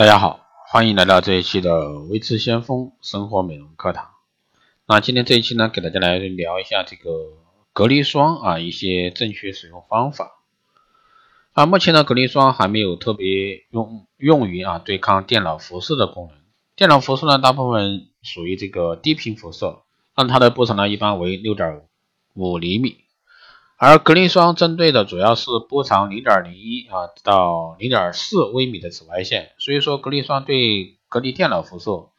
[0.00, 4.08] 大家好，欢迎来到这一期的维持先锋生活美容课堂。
[4.86, 7.10] 那今天这一期呢，给大家来聊一下这个
[7.74, 10.40] 隔离霜啊，一些正确使用方法。
[11.52, 16.38] 啊，目前的隔离霜还没有特别用用于啊对抗电脑辐射的功能。
[16.76, 19.82] 电脑辐射呢，大部分属于这个低频辐射，
[20.16, 21.82] 那它的波长呢一般为六点
[22.32, 23.04] 五厘米。
[23.82, 32.10] 而隔离霜针对的主要是波长零点零一啊到零点四微米的紫外线，所以说隔离霜对隔离电脑辐射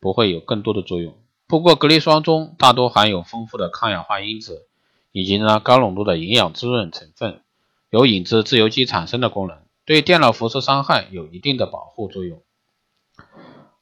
[0.00, 1.14] 不会有更多的作用。
[1.46, 4.66] 不过隔离霜中大多含有丰富的抗氧化因子，
[5.12, 7.42] 以及呢高浓度的营养滋润成分，
[7.90, 12.42] 有引致自由基产生的功能，对电脑辐射伤害有一定的保护作用。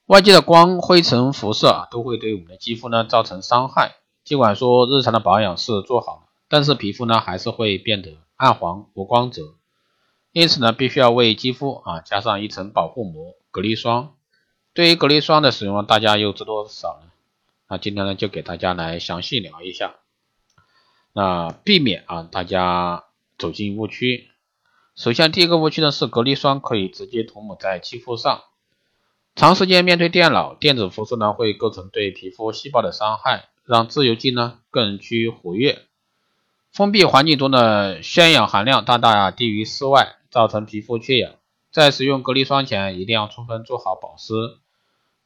[0.04, 6.22] 外界的光、灰尘、辐射啊都会对我们的肌肤呢造成伤害，尽管说日常的保养是做好了。
[6.52, 9.54] 但是皮肤呢还是会变得暗黄无光泽，
[10.32, 14.16] 因此呢必须要为肌肤啊加上一层保护膜隔离霜。
[14.74, 17.10] 对于隔离霜的使用，大家又知多少呢？
[17.70, 19.94] 那今天呢就给大家来详细聊一下。
[21.14, 23.04] 那避免啊大家
[23.38, 24.28] 走进误区。
[24.94, 28.42] 首先第一个误区呢是隔离霜可以直接涂抹在肌肤上，
[29.34, 35.86] 长时间面对电脑电子辐射呢会构成对皮肤细胞的伤害，让自由基呢更趋活跃。
[36.72, 41.34] 封闭环境中的宣氧含量大大低于室外，造成皮肤缺氧。
[41.70, 44.32] 在使用隔离霜前，一定要充分做好保湿。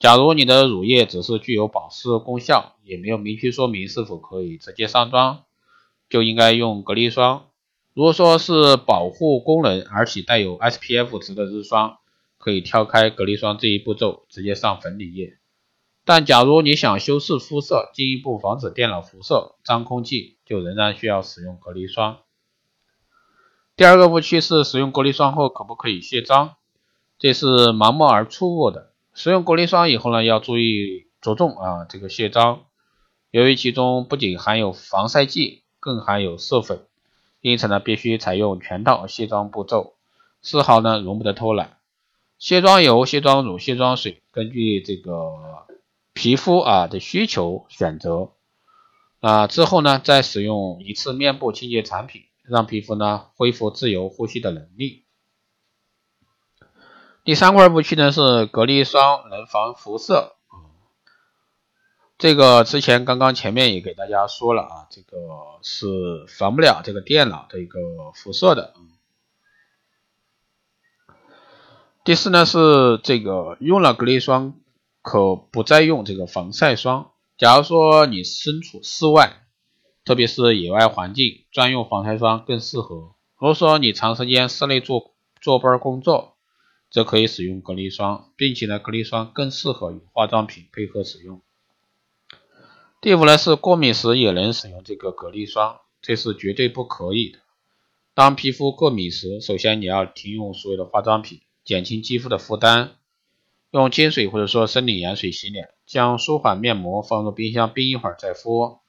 [0.00, 5.44] 假如你的乳液只是具有保湿功效，也没有明确说明是否可以直接上妆，
[6.10, 7.46] 就应该用隔离霜。
[7.94, 11.98] 如果说是保护功能而且带有 SPF 值的日霜，
[12.38, 15.34] 可以跳开隔离霜这一步骤，直接上粉底液。
[16.04, 22.18] 但假如你想修饰肤色，进一步防止电脑辐射、脏空气，就仍然需要使用隔离霜。
[23.76, 26.54] 第二个误区是使用隔离霜后可不可以卸妆？
[27.18, 28.92] 这是盲目而错误的。
[29.12, 32.62] 使用隔离霜以后呢，要注意着重啊这个卸妆。
[33.30, 36.86] 由于其中不仅含有防晒剂，更含有色粉，
[37.40, 39.96] 因此呢必须采用全套卸妆步骤，
[40.40, 41.76] 丝毫呢容不得偷懒。
[42.38, 45.66] 卸妆油、卸妆乳、卸妆水，根据这个。
[46.18, 48.30] 皮肤啊的需求选择
[49.26, 55.04] 啊之后呢，再使用一次面部清洁产品，让皮肤呢恢复自由呼吸的能力。
[57.24, 60.36] 第三块误区呢是隔离霜能防辐射，
[62.18, 65.18] 这个之前刚刚前面也给大家说了啊，这个
[65.62, 67.80] 是防不了这个电脑的一个
[68.14, 68.74] 辐射的。
[72.04, 74.54] 第四呢是这个用了隔离霜。
[75.08, 77.12] 可不再用这个防晒霜。
[77.38, 79.42] 假如说你身处室外，
[80.06, 83.14] 特别是野外环境，专用防晒霜更适合。
[83.36, 86.38] 如果说你长时间室内坐坐班工作，
[86.90, 91.42] 则可以使用隔离霜，并且呢，隔离霜更适合与化妆品配合使用。
[93.02, 97.40] 第五呢是过敏时也能使用这个隔离霜，这是绝对不可以的。
[98.14, 102.96] 当皮肤过敏时，首先你要停用所有的化妆品，减轻肌肤的负担。
[103.72, 108.80] 用清水或者说生理盐水洗脸，将舒缓面膜放入冰箱冰一会儿再敷，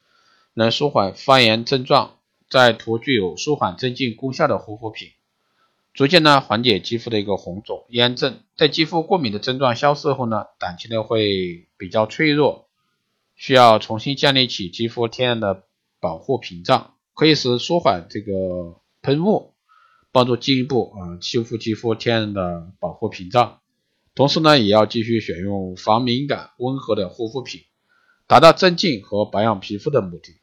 [0.53, 2.15] 能舒缓发炎症状。
[2.49, 5.09] 再涂具有舒缓镇静功效的护肤品，
[5.93, 8.39] 逐渐呢缓解肌肤的一个红肿炎症。
[8.55, 12.69] 在肌肤过敏的症状消失后呢，短期内会比较脆弱，
[13.35, 15.63] 需要重新建立起肌肤天然的
[15.99, 16.93] 保护屏障。
[17.13, 19.53] 可以使舒缓这个喷雾，
[20.13, 23.59] 帮助进一步啊修复肌肤天然的保护屏障。
[24.17, 27.61] 同时呢，也要继续选用防敏感、温和的护肤品，
[28.25, 30.37] 达到镇静和保养皮肤的目的。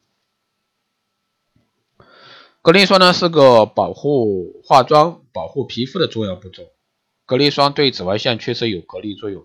[2.63, 6.63] 隔离霜呢是个保护化妆、保护皮肤的重要步骤。
[7.27, 9.45] 隔离霜对紫外线确实有隔离作用，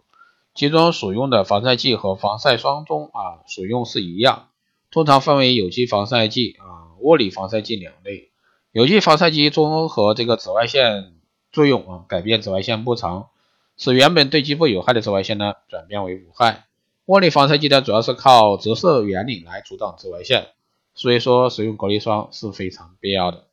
[0.53, 4.49] 其中所用的防晒剂和防晒霜中啊所用是一样，
[4.91, 8.29] 通常分为有机防晒剂啊、物理防晒剂两类。
[8.73, 11.15] 有机防晒剂综合这个紫外线
[11.51, 13.29] 作用啊，改变紫外线波长。
[13.79, 16.67] 使原本对肌肤有害的紫外线呢转变为无害。
[17.05, 20.49] 物理防晒剂呢主要是靠折射原理来阻挡紫外线，
[20.93, 23.45] 所以说使用隔离霜是非常必要的。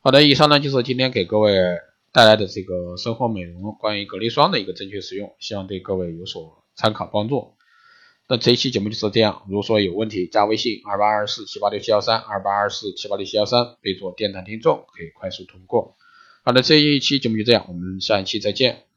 [0.00, 1.54] 好的，以上呢就是今天给各位
[2.12, 7.52] 带来的这个生活美容关于隔离霜的一个正确使用，希望对各位有所参考帮助。
[8.26, 15.96] 那这一期节目就是这样，如果说有问题，加微信二八二四七八六七幺三二八二四七八六七幺三，备注电台听众，可以快速通过。
[16.42, 18.87] 好的，这一期节目就这样，我们下一期再见。